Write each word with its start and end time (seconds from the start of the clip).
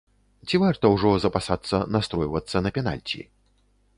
Ці 0.47 0.59
варта 0.63 0.89
ўжо 0.93 1.11
запасацца 1.25 1.81
настройвацца 1.97 2.57
на 2.69 2.75
пенальці? 2.81 3.21